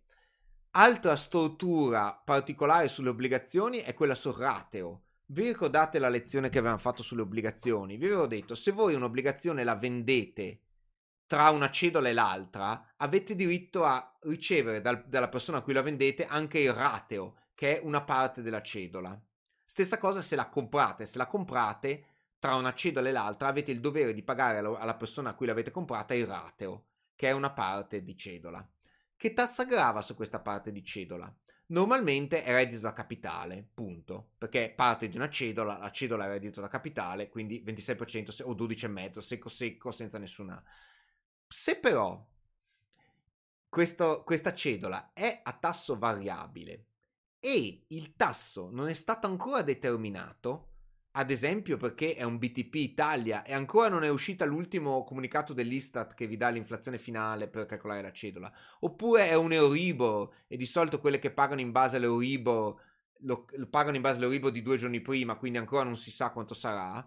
[0.73, 6.81] Altra stortura particolare sulle obbligazioni è quella sul rateo vi ricordate la lezione che avevamo
[6.81, 7.97] fatto sulle obbligazioni?
[7.97, 10.62] Vi avevo detto, se voi un'obbligazione la vendete
[11.27, 15.83] tra una cedola e l'altra, avete diritto a ricevere dal, dalla persona a cui la
[15.83, 19.16] vendete anche il rateo, che è una parte della cedola.
[19.64, 22.07] Stessa cosa se la comprate, se la comprate
[22.40, 25.71] tra una cedola e l'altra avete il dovere di pagare alla persona a cui l'avete
[25.71, 28.69] comprata il rateo, che è una parte di cedola.
[29.16, 31.33] Che tassa grava su questa parte di cedola?
[31.70, 36.61] Normalmente è reddito da capitale, punto, perché parte di una cedola, la cedola è reddito
[36.61, 40.62] da capitale, quindi 26% o 12,5% secco secco senza nessuna...
[41.46, 42.26] Se però
[43.68, 46.87] questo, questa cedola è a tasso variabile
[47.38, 50.69] e il tasso non è stato ancora determinato,
[51.12, 56.14] ad esempio perché è un BTP Italia e ancora non è uscita l'ultimo comunicato dell'Istat
[56.14, 60.66] che vi dà l'inflazione finale per calcolare la cedola, oppure è un Euribor e di
[60.66, 62.81] solito quelle che pagano in base all'Euribor
[63.23, 66.31] lo, lo pagano in base all'Euribor di due giorni prima, quindi ancora non si sa
[66.31, 67.07] quanto sarà.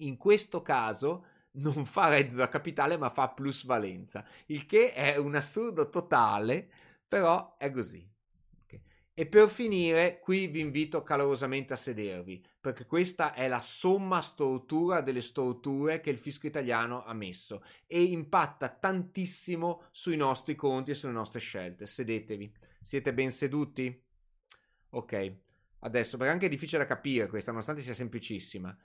[0.00, 5.34] In questo caso non fa reddito da capitale ma fa plusvalenza, il che è un
[5.34, 6.70] assurdo totale,
[7.06, 8.08] però è così.
[9.18, 15.00] E per finire, qui vi invito calorosamente a sedervi, perché questa è la somma stortura
[15.00, 20.94] delle storture che il fisco italiano ha messo e impatta tantissimo sui nostri conti e
[20.94, 21.84] sulle nostre scelte.
[21.84, 22.54] Sedetevi.
[22.80, 24.04] Siete ben seduti?
[24.90, 25.36] Ok.
[25.80, 28.78] Adesso, perché anche è difficile da capire questa, nonostante sia semplicissima.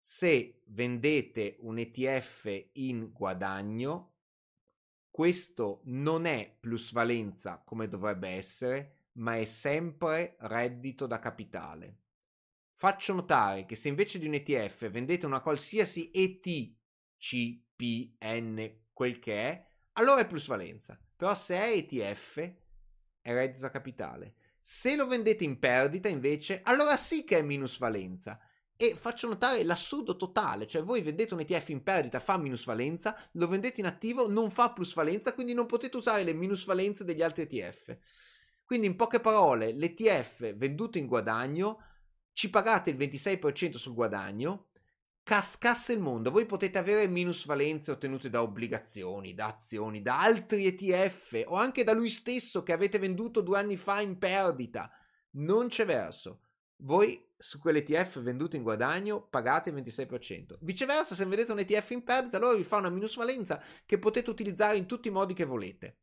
[0.00, 4.14] Se vendete un ETF in guadagno,
[5.10, 12.00] questo non è plusvalenza come dovrebbe essere, ma è sempre reddito da capitale.
[12.74, 16.74] Faccio notare che se invece di un ETF vendete una qualsiasi ETCPN,
[18.92, 21.00] quel che è, allora è plusvalenza.
[21.16, 22.36] Però se è ETF
[23.22, 24.34] è reddito da capitale.
[24.60, 28.38] Se lo vendete in perdita invece, allora sì che è minusvalenza.
[28.76, 33.48] E faccio notare l'assurdo totale, cioè voi vendete un ETF in perdita, fa minusvalenza, lo
[33.48, 37.96] vendete in attivo, non fa plusvalenza, quindi non potete usare le minusvalenze degli altri ETF.
[38.66, 41.78] Quindi in poche parole, l'ETF venduto in guadagno,
[42.32, 44.70] ci pagate il 26% sul guadagno,
[45.22, 46.32] cascasse il mondo.
[46.32, 51.92] Voi potete avere minusvalenze ottenute da obbligazioni, da azioni, da altri ETF o anche da
[51.92, 54.90] lui stesso che avete venduto due anni fa in perdita.
[55.36, 56.40] Non c'è verso.
[56.78, 60.58] Voi su quell'ETF venduto in guadagno pagate il 26%.
[60.60, 64.76] Viceversa, se vedete un ETF in perdita, allora vi fa una minusvalenza che potete utilizzare
[64.76, 65.98] in tutti i modi che volete.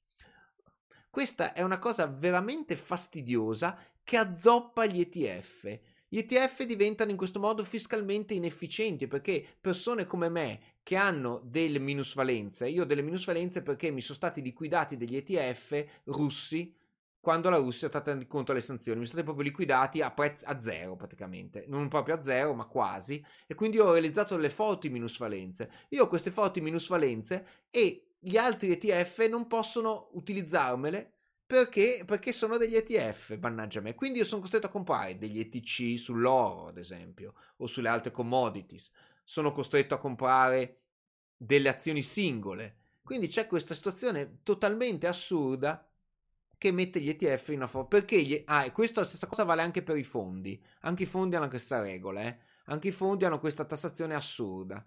[1.14, 5.80] Questa è una cosa veramente fastidiosa che azzoppa gli ETF.
[6.08, 11.78] Gli ETF diventano in questo modo fiscalmente inefficienti perché persone come me che hanno delle
[11.78, 16.76] minusvalenze, io ho delle minusvalenze perché mi sono stati liquidati degli ETF russi
[17.20, 20.46] quando la Russia è stata contro le sanzioni, mi sono stati proprio liquidati a prezzo
[20.48, 24.90] a zero praticamente, non proprio a zero ma quasi, e quindi ho realizzato delle forti
[24.90, 25.70] minusvalenze.
[25.90, 31.12] Io ho queste forti minusvalenze e gli altri ETF non possono utilizzarmele
[31.46, 33.96] perché, perché sono degli ETF, mannaggia me.
[33.96, 38.92] Quindi io sono costretto a comprare degli ETC sull'oro, ad esempio, o sulle altre commodities.
[39.24, 40.80] Sono costretto a comprare
[41.38, 42.78] delle azioni singole.
[43.04, 45.86] Quindi c'è questa situazione totalmente assurda
[46.58, 47.88] che mette gli ETF in una forma.
[47.88, 48.42] Perché gli...
[48.46, 50.60] Ah, e questa stessa cosa vale anche per i fondi.
[50.82, 52.38] Anche i fondi hanno questa regola, eh.
[52.68, 54.84] Anche i fondi hanno questa tassazione assurda.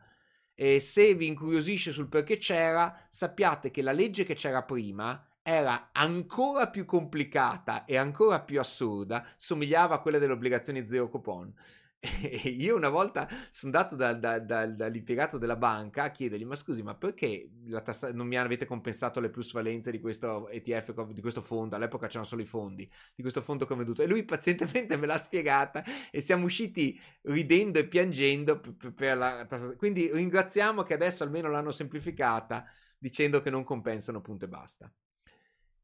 [0.58, 5.90] E se vi incuriosisce sul perché c'era, sappiate che la legge che c'era prima era
[5.92, 11.52] ancora più complicata e ancora più assurda, somigliava a quella delle obbligazioni zero coupon.
[12.00, 16.54] E io una volta sono andato da, da, da, dall'impiegato della banca a chiedergli: Ma
[16.54, 17.50] scusi, ma perché
[17.82, 21.74] tassa- non mi avete compensato le plusvalenze di questo ETF, di questo fondo?
[21.74, 24.02] All'epoca c'erano solo i fondi di questo fondo che ho venduto.
[24.02, 29.44] E lui pazientemente me l'ha spiegata e siamo usciti ridendo e piangendo per, per la
[29.46, 29.76] tassazione.
[29.76, 32.66] Quindi ringraziamo che adesso almeno l'hanno semplificata
[32.98, 34.92] dicendo che non compensano, punto e basta.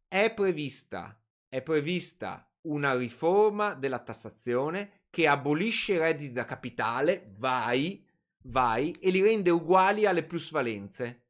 [0.06, 8.02] È prevista, è prevista una riforma della tassazione che abolisce i redditi da capitale, vai,
[8.44, 11.26] vai, e li rende uguali alle plusvalenze.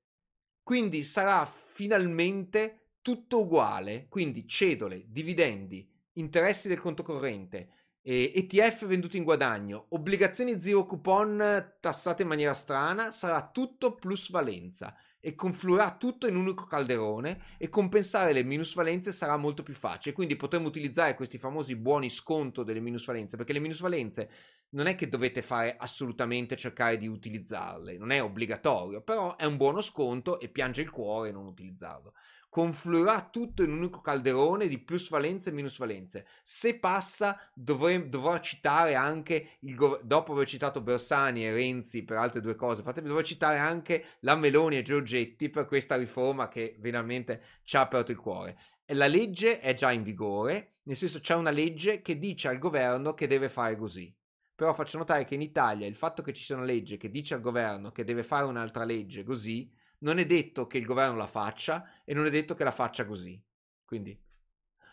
[0.63, 9.25] Quindi sarà finalmente tutto uguale, quindi cedole, dividendi, interessi del conto corrente, ETF venduti in
[9.25, 16.35] guadagno, obbligazioni zero coupon tassate in maniera strana, sarà tutto plusvalenza e confluirà tutto in
[16.35, 20.13] un unico calderone e compensare le minusvalenze sarà molto più facile.
[20.13, 24.31] Quindi potremo utilizzare questi famosi buoni sconto delle minusvalenze, perché le minusvalenze
[24.71, 29.57] non è che dovete fare assolutamente cercare di utilizzarle, non è obbligatorio, però è un
[29.57, 32.15] buono sconto e piange il cuore non utilizzarlo
[32.53, 36.27] confluirà tutto in un unico calderone di plusvalenze e minusvalenze.
[36.43, 42.19] Se passa, dovrei, dovrò citare anche, il gov- dopo aver citato Bersani e Renzi per
[42.19, 46.77] altre due cose, fatemi, dovrò citare anche la Meloni e Giorgetti per questa riforma che
[46.79, 48.59] veramente ci ha aperto il cuore.
[48.89, 53.15] La legge è già in vigore, nel senso c'è una legge che dice al governo
[53.15, 54.15] che deve fare così.
[54.55, 57.33] Però faccio notare che in Italia il fatto che ci sia una legge che dice
[57.33, 61.27] al governo che deve fare un'altra legge così non è detto che il governo la
[61.27, 63.43] faccia e non è detto che la faccia così.
[63.87, 64.17] Quindi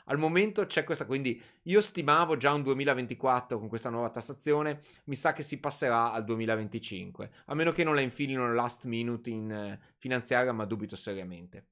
[0.06, 5.16] al momento c'è questa, quindi io stimavo già un 2024 con questa nuova tassazione, mi
[5.16, 9.52] sa che si passerà al 2025, a meno che non la infilino last minute in
[9.52, 11.68] eh, finanziaria, ma dubito seriamente.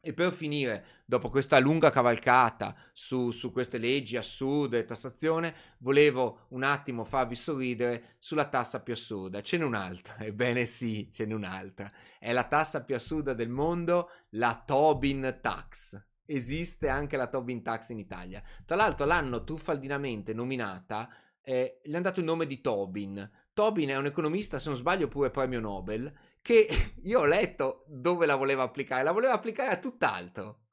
[0.00, 6.62] E per finire, dopo questa lunga cavalcata su, su, queste leggi assurde, tassazione, volevo un
[6.62, 9.42] attimo farvi sorridere sulla tassa più assurda.
[9.42, 11.90] Ce n'è un'altra, ebbene sì, ce n'è un'altra.
[12.18, 16.00] È la tassa più assurda del mondo, la Tobin Tax.
[16.24, 18.40] Esiste anche la Tobin Tax in Italia.
[18.64, 21.08] Tra l'altro l'hanno truffaldinamente nominata,
[21.42, 23.28] eh, le hanno dato il nome di Tobin.
[23.52, 26.12] Tobin è un economista, se non sbaglio pure premio Nobel,
[26.42, 26.66] che
[27.02, 30.66] io ho letto dove la voleva applicare, la voleva applicare a tutt'altro.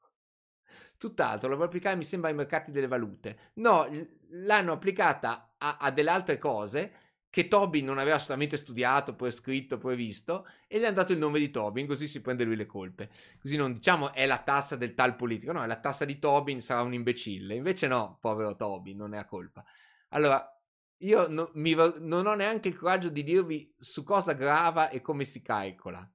[0.98, 3.52] Tutt'altro, la voleva applicare mi sembra ai mercati delle valute.
[3.54, 3.86] No,
[4.30, 7.04] l'hanno applicata a, a delle altre cose
[7.36, 11.18] che Tobin non aveva assolutamente studiato, poi scritto, poi visto, e gli hanno dato il
[11.18, 13.10] nome di Tobin, così si prende lui le colpe.
[13.38, 16.62] Così non diciamo è la tassa del tal politico, no, è la tassa di Tobin,
[16.62, 17.54] sarà un imbecille.
[17.54, 19.62] Invece no, povero Tobin, non ne ha colpa.
[20.10, 20.55] Allora,
[20.98, 25.24] io no, mi, non ho neanche il coraggio di dirvi su cosa grava e come
[25.24, 26.08] si calcola.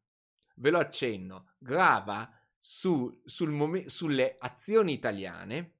[0.56, 1.54] Ve lo accenno.
[1.58, 5.76] Grava su, sul mom- sulle azioni italiane.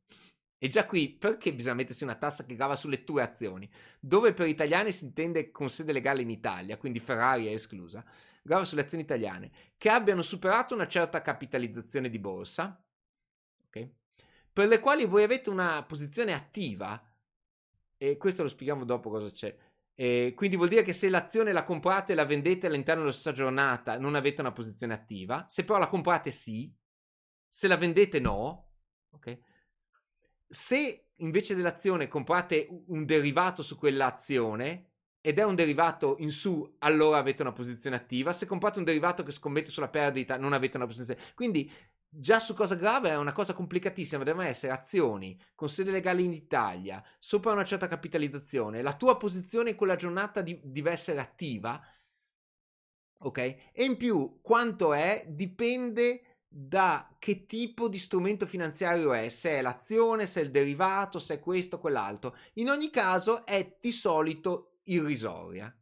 [0.64, 3.68] E già qui, perché bisogna mettersi una tassa che grava sulle tue azioni?
[4.00, 8.06] Dove per italiani si intende con sede legale in Italia, quindi Ferrari è esclusa,
[8.44, 12.80] grava sulle azioni italiane che abbiano superato una certa capitalizzazione di borsa,
[13.66, 13.92] okay?
[14.54, 17.11] per le quali voi avete una posizione attiva
[18.02, 19.56] e questo lo spieghiamo dopo cosa c'è.
[19.94, 23.32] E quindi vuol dire che se l'azione la comprate e la vendete all'interno della stessa
[23.32, 26.74] giornata non avete una posizione attiva, se però la comprate sì,
[27.48, 28.70] se la vendete no,
[29.12, 29.40] ok?
[30.48, 37.20] Se invece dell'azione comprate un derivato su quell'azione ed è un derivato in su, allora
[37.20, 38.34] avete una posizione attiva.
[38.34, 41.22] Se comprate un derivato che scommette sulla perdita, non avete una posizione.
[41.36, 41.72] Quindi
[42.14, 46.34] Già su cosa grave è una cosa complicatissima, devono essere azioni con sede legale in
[46.34, 51.82] Italia, sopra una certa capitalizzazione, la tua posizione in quella giornata di, deve essere attiva,
[53.20, 53.38] ok?
[53.38, 59.62] E in più, quanto è dipende da che tipo di strumento finanziario è, se è
[59.62, 62.36] l'azione, se è il derivato, se è questo quell'altro.
[62.56, 65.74] In ogni caso è di solito irrisoria.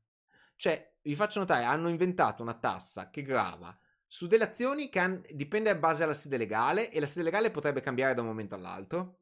[0.55, 3.75] Cioè, vi faccio notare, hanno inventato una tassa che grava
[4.11, 7.51] su delle azioni che han, dipende a base dalla sede legale e la sede legale
[7.51, 9.19] potrebbe cambiare da un momento all'altro.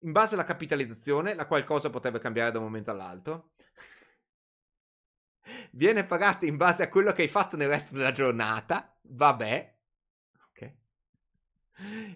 [0.00, 3.52] In base alla capitalizzazione, la qualcosa potrebbe cambiare da un momento all'altro.
[5.72, 8.94] Viene pagata in base a quello che hai fatto nel resto della giornata.
[9.04, 9.74] Vabbè.
[10.50, 10.72] Ok.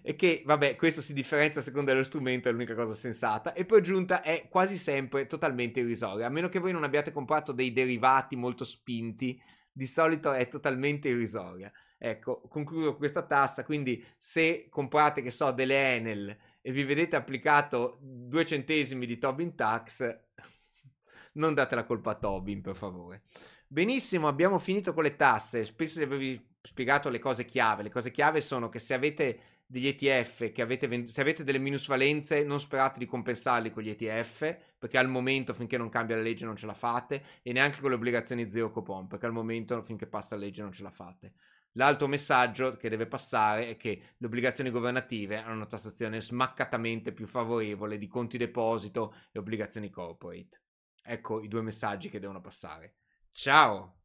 [0.03, 3.53] E che, vabbè, questo si differenzia a seconda dello strumento, è l'unica cosa sensata.
[3.53, 6.27] E poi giunta è quasi sempre totalmente irrisoria.
[6.27, 9.41] A meno che voi non abbiate comprato dei derivati molto spinti,
[9.71, 11.71] di solito è totalmente irrisoria.
[12.03, 17.99] Ecco, concludo questa tassa, quindi se comprate, che so, delle Enel e vi vedete applicato
[18.01, 20.19] due centesimi di Tobin Tax,
[21.33, 23.21] non date la colpa a Tobin, per favore.
[23.67, 25.71] Benissimo, abbiamo finito con le tasse.
[25.75, 27.83] Penso di avervi spiegato le cose chiave.
[27.83, 31.59] Le cose chiave sono che se avete degli ETF, che avete vend- se avete delle
[31.59, 36.23] minusvalenze, non sperate di compensarli con gli ETF, perché al momento, finché non cambia la
[36.23, 39.81] legge, non ce la fate, e neanche con le obbligazioni zero coupon, perché al momento,
[39.83, 41.33] finché passa la legge, non ce la fate.
[41.75, 47.27] L'altro messaggio che deve passare è che le obbligazioni governative hanno una tassazione smaccatamente più
[47.27, 50.61] favorevole di conti deposito e obbligazioni corporate.
[51.03, 52.95] Ecco i due messaggi che devono passare.
[53.31, 53.95] Ciao!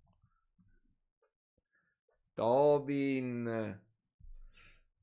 [2.34, 3.86] Tobin!